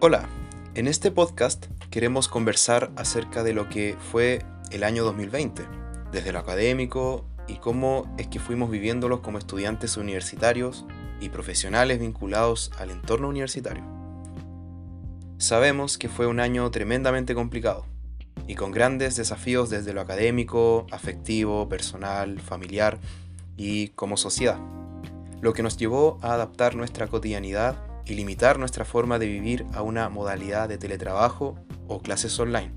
[0.00, 0.28] Hola,
[0.76, 5.66] en este podcast queremos conversar acerca de lo que fue el año 2020,
[6.12, 10.86] desde lo académico y cómo es que fuimos viviéndolos como estudiantes universitarios
[11.20, 13.82] y profesionales vinculados al entorno universitario.
[15.36, 17.84] Sabemos que fue un año tremendamente complicado
[18.46, 23.00] y con grandes desafíos desde lo académico, afectivo, personal, familiar
[23.56, 24.60] y como sociedad,
[25.40, 29.82] lo que nos llevó a adaptar nuestra cotidianidad y limitar nuestra forma de vivir a
[29.82, 32.72] una modalidad de teletrabajo o clases online,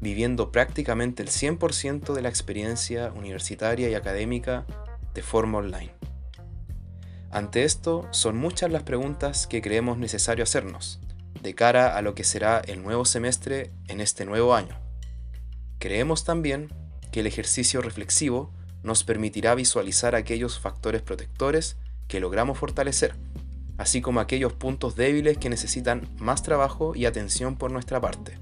[0.00, 4.64] viviendo prácticamente el 100% de la experiencia universitaria y académica
[5.12, 5.94] de forma online.
[7.30, 11.00] Ante esto, son muchas las preguntas que creemos necesario hacernos
[11.42, 14.78] de cara a lo que será el nuevo semestre en este nuevo año.
[15.78, 16.68] Creemos también
[17.12, 18.52] que el ejercicio reflexivo
[18.82, 21.76] nos permitirá visualizar aquellos factores protectores
[22.08, 23.14] que logramos fortalecer
[23.80, 28.38] así como aquellos puntos débiles que necesitan más trabajo y atención por nuestra parte.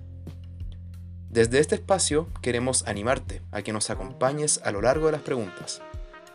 [1.31, 5.81] Desde este espacio queremos animarte a que nos acompañes a lo largo de las preguntas,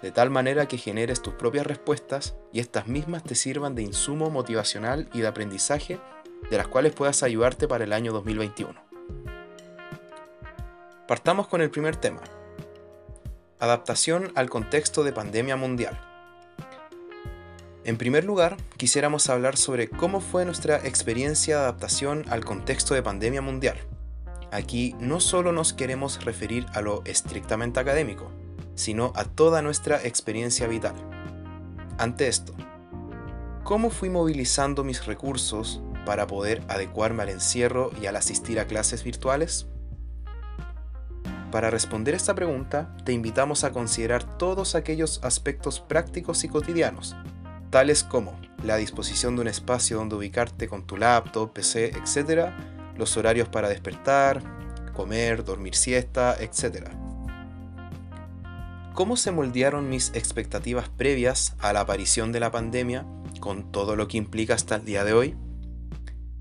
[0.02, 4.30] de tal manera que generes tus propias respuestas y estas mismas te sirvan de insumo
[4.30, 6.00] motivacional y de aprendizaje
[6.50, 8.74] de las cuales puedas ayudarte para el año 2021.
[11.10, 12.22] Partamos con el primer tema.
[13.60, 16.13] Adaptación al contexto de pandemia mundial.
[17.86, 23.04] En primer lugar, quisiéramos hablar sobre cómo fue nuestra experiencia de adaptación al contexto de
[23.04, 23.78] pandemia mundial.
[24.52, 28.32] Aquí no solo nos queremos referir a lo estrictamente académico,
[28.76, 30.96] sino a toda nuestra experiencia vital.
[31.98, 32.54] Ante esto,
[33.66, 39.04] ¿cómo fui movilizando mis recursos para poder adecuarme al encierro y al asistir a clases
[39.04, 39.68] virtuales?
[41.52, 47.14] Para responder esta pregunta, te invitamos a considerar todos aquellos aspectos prácticos y cotidianos
[47.74, 52.52] tales como la disposición de un espacio donde ubicarte con tu laptop, PC, etc.,
[52.96, 54.44] los horarios para despertar,
[54.94, 56.92] comer, dormir siesta, etc.
[58.94, 63.08] ¿Cómo se moldearon mis expectativas previas a la aparición de la pandemia
[63.40, 65.36] con todo lo que implica hasta el día de hoy?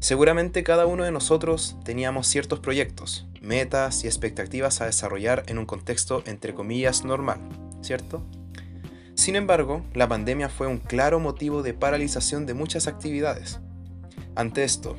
[0.01, 5.65] Seguramente cada uno de nosotros teníamos ciertos proyectos, metas y expectativas a desarrollar en un
[5.65, 7.41] contexto entre comillas normal,
[7.81, 8.23] ¿cierto?
[9.23, 13.61] Sin embargo, la pandemia fue un claro motivo de paralización de muchas actividades.
[14.35, 14.97] Ante esto,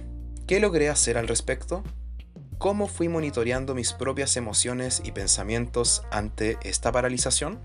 [0.48, 1.84] ¿qué logré hacer al respecto?
[2.58, 7.60] ¿Cómo fui monitoreando mis propias emociones y pensamientos ante esta paralización?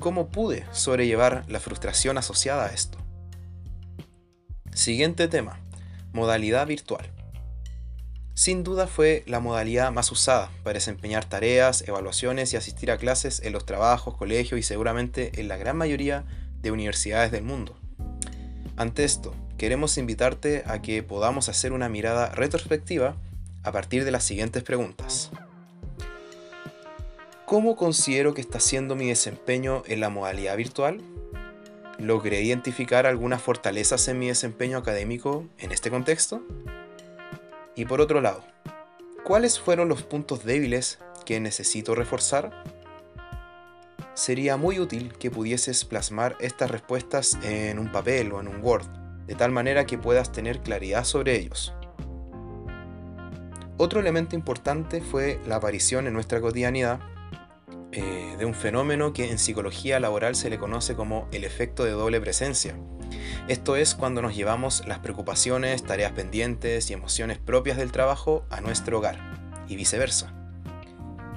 [0.00, 2.98] ¿Cómo pude sobrellevar la frustración asociada a esto?
[4.74, 5.60] Siguiente tema,
[6.12, 7.19] modalidad virtual
[8.40, 13.42] sin duda fue la modalidad más usada para desempeñar tareas, evaluaciones y asistir a clases
[13.44, 16.24] en los trabajos, colegios y seguramente en la gran mayoría
[16.62, 17.76] de universidades del mundo.
[18.78, 23.14] Ante esto, queremos invitarte a que podamos hacer una mirada retrospectiva
[23.62, 25.30] a partir de las siguientes preguntas.
[27.44, 31.02] ¿Cómo considero que está siendo mi desempeño en la modalidad virtual?
[31.98, 36.42] ¿Logré identificar algunas fortalezas en mi desempeño académico en este contexto?
[37.76, 38.44] Y por otro lado,
[39.24, 42.64] ¿cuáles fueron los puntos débiles que necesito reforzar?
[44.14, 48.86] Sería muy útil que pudieses plasmar estas respuestas en un papel o en un Word,
[49.26, 51.72] de tal manera que puedas tener claridad sobre ellos.
[53.78, 57.00] Otro elemento importante fue la aparición en nuestra cotidianidad
[57.92, 61.92] eh, de un fenómeno que en psicología laboral se le conoce como el efecto de
[61.92, 62.76] doble presencia,
[63.48, 68.60] esto es cuando nos llevamos las preocupaciones, tareas pendientes y emociones propias del trabajo a
[68.60, 69.18] nuestro hogar,
[69.66, 70.32] y viceversa.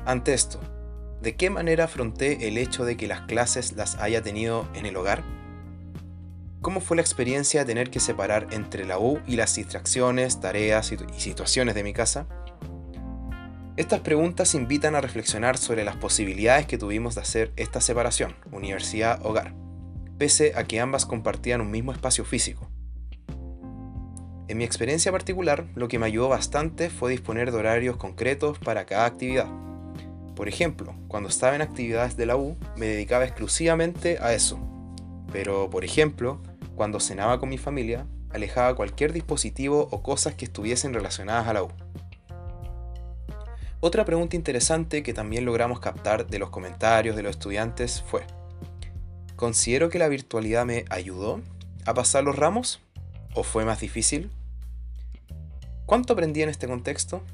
[0.06, 0.60] Ante esto,
[1.22, 4.96] ¿de qué manera afronté el hecho de que las clases las haya tenido en el
[4.98, 5.24] hogar?
[6.62, 10.92] ¿Cómo fue la experiencia de tener que separar entre la U y las distracciones, tareas
[10.92, 12.28] y situaciones de mi casa?
[13.76, 19.63] Estas preguntas invitan a reflexionar sobre las posibilidades que tuvimos de hacer esta separación, universidad-hogar
[20.18, 22.70] pese a que ambas compartían un mismo espacio físico.
[24.48, 28.86] En mi experiencia particular, lo que me ayudó bastante fue disponer de horarios concretos para
[28.86, 29.48] cada actividad.
[30.36, 34.60] Por ejemplo, cuando estaba en actividades de la U, me dedicaba exclusivamente a eso.
[35.32, 36.42] Pero, por ejemplo,
[36.76, 41.64] cuando cenaba con mi familia, alejaba cualquier dispositivo o cosas que estuviesen relacionadas a la
[41.64, 41.70] U.
[43.80, 48.24] Otra pregunta interesante que también logramos captar de los comentarios de los estudiantes fue,
[49.44, 51.42] ¿Considero que la virtualidad me ayudó
[51.86, 52.80] a pasar los ramos?
[53.34, 54.32] ¿O fue más difícil?
[55.86, 57.26] ¿Cuánto aprendí en este contexto?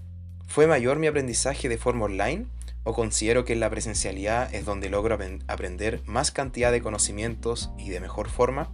[0.48, 2.48] ¿Fue mayor mi aprendizaje de forma online?
[2.84, 7.90] ¿O considero que en la presencialidad es donde logro aprender más cantidad de conocimientos y
[7.90, 8.74] de mejor forma?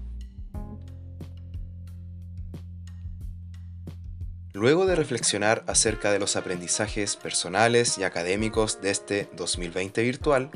[4.54, 10.52] Luego de reflexionar acerca de los aprendizajes personales y académicos de este 2020 virtual,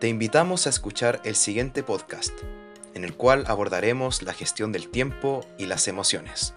[0.00, 2.32] te invitamos a escuchar el siguiente podcast,
[2.94, 6.54] en el cual abordaremos la gestión del tiempo y las emociones.